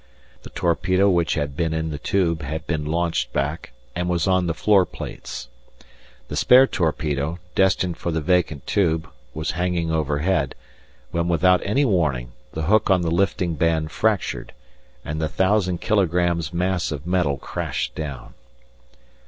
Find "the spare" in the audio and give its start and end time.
6.27-6.65